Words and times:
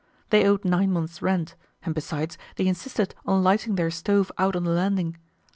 They 0.31 0.47
owed 0.47 0.65
nine 0.65 0.91
months' 0.91 1.21
rent, 1.21 1.53
and 1.83 1.93
besides, 1.93 2.35
they 2.55 2.65
insisted 2.65 3.13
on 3.23 3.43
lighting 3.43 3.75
their 3.75 3.91
stove 3.91 4.31
out 4.39 4.55
on 4.55 4.63
the 4.63 4.71
landing. 4.71 5.15